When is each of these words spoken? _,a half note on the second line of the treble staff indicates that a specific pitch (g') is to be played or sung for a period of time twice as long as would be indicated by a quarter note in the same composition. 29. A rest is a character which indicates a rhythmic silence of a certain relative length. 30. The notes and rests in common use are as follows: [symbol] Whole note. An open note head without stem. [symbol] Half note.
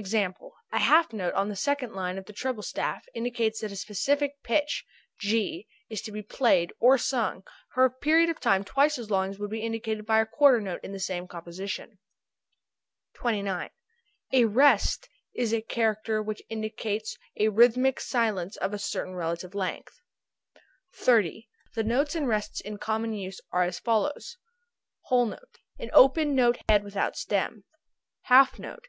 _,a 0.72 0.78
half 0.78 1.12
note 1.12 1.34
on 1.34 1.50
the 1.50 1.54
second 1.54 1.92
line 1.92 2.16
of 2.16 2.24
the 2.24 2.32
treble 2.32 2.62
staff 2.62 3.04
indicates 3.12 3.60
that 3.60 3.70
a 3.70 3.76
specific 3.76 4.42
pitch 4.42 4.82
(g') 5.18 5.68
is 5.90 6.00
to 6.00 6.10
be 6.10 6.22
played 6.22 6.72
or 6.80 6.96
sung 6.96 7.44
for 7.74 7.84
a 7.84 7.90
period 7.90 8.30
of 8.30 8.40
time 8.40 8.64
twice 8.64 8.96
as 8.96 9.10
long 9.10 9.28
as 9.28 9.38
would 9.38 9.50
be 9.50 9.60
indicated 9.60 10.06
by 10.06 10.18
a 10.18 10.24
quarter 10.24 10.58
note 10.58 10.80
in 10.82 10.92
the 10.92 10.98
same 10.98 11.28
composition. 11.28 11.98
29. 13.12 13.68
A 14.32 14.44
rest 14.46 15.06
is 15.34 15.52
a 15.52 15.60
character 15.60 16.22
which 16.22 16.40
indicates 16.48 17.18
a 17.36 17.48
rhythmic 17.48 18.00
silence 18.00 18.56
of 18.56 18.72
a 18.72 18.78
certain 18.78 19.14
relative 19.14 19.54
length. 19.54 20.00
30. 20.94 21.46
The 21.74 21.84
notes 21.84 22.14
and 22.14 22.26
rests 22.26 22.62
in 22.62 22.78
common 22.78 23.12
use 23.12 23.38
are 23.52 23.64
as 23.64 23.78
follows: 23.78 24.38
[symbol] 25.02 25.02
Whole 25.08 25.26
note. 25.26 25.58
An 25.78 25.90
open 25.92 26.34
note 26.34 26.56
head 26.70 26.84
without 26.84 27.18
stem. 27.18 27.64
[symbol] 27.94 28.20
Half 28.22 28.58
note. 28.58 28.86